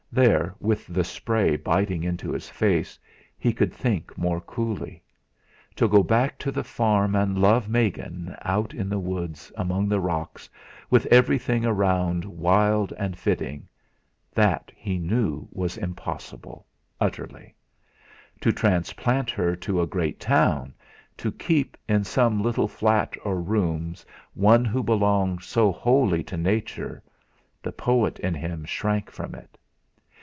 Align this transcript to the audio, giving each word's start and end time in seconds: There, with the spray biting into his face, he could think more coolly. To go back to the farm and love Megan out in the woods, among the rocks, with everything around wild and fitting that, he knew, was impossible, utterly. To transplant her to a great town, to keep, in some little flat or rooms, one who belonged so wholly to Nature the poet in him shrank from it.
There, 0.13 0.53
with 0.59 0.87
the 0.87 1.05
spray 1.05 1.55
biting 1.55 2.03
into 2.03 2.33
his 2.33 2.49
face, 2.49 2.99
he 3.37 3.53
could 3.53 3.73
think 3.73 4.17
more 4.17 4.41
coolly. 4.41 5.01
To 5.77 5.87
go 5.87 6.03
back 6.03 6.37
to 6.39 6.51
the 6.51 6.65
farm 6.65 7.15
and 7.15 7.39
love 7.39 7.69
Megan 7.69 8.35
out 8.41 8.73
in 8.73 8.89
the 8.89 8.99
woods, 8.99 9.53
among 9.55 9.87
the 9.87 10.01
rocks, 10.01 10.49
with 10.89 11.05
everything 11.05 11.65
around 11.65 12.25
wild 12.25 12.91
and 12.97 13.17
fitting 13.17 13.69
that, 14.33 14.69
he 14.75 14.99
knew, 14.99 15.47
was 15.49 15.77
impossible, 15.77 16.65
utterly. 16.99 17.55
To 18.41 18.51
transplant 18.51 19.29
her 19.31 19.55
to 19.55 19.79
a 19.79 19.87
great 19.87 20.19
town, 20.19 20.73
to 21.15 21.31
keep, 21.31 21.77
in 21.87 22.03
some 22.03 22.43
little 22.43 22.67
flat 22.67 23.15
or 23.23 23.41
rooms, 23.41 24.05
one 24.33 24.65
who 24.65 24.83
belonged 24.83 25.43
so 25.43 25.71
wholly 25.71 26.21
to 26.25 26.35
Nature 26.35 27.01
the 27.63 27.71
poet 27.71 28.19
in 28.19 28.33
him 28.33 28.65
shrank 28.65 29.09
from 29.09 29.33
it. 29.35 29.57